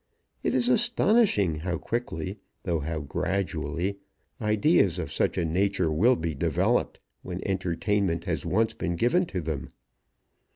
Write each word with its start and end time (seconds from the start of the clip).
It 0.41 0.55
is 0.55 0.67
astonishing 0.67 1.57
how 1.57 1.77
quickly, 1.77 2.39
though 2.63 2.79
how 2.79 3.01
gradually, 3.01 3.99
ideas 4.41 4.97
of 4.97 5.11
such 5.11 5.37
a 5.37 5.45
nature 5.45 5.91
will 5.91 6.15
be 6.15 6.33
developed 6.33 6.99
when 7.21 7.47
entertainment 7.47 8.23
has 8.23 8.43
once 8.43 8.73
been 8.73 8.95
given 8.95 9.27
to 9.27 9.41
them. 9.41 9.69